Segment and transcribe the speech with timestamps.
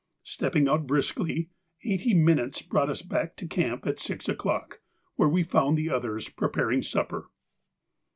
[0.23, 1.51] Stepping out briskly,
[1.83, 4.79] eighty minutes brought us back to camp at six o'clock,
[5.13, 7.29] where we found the others preparing supper.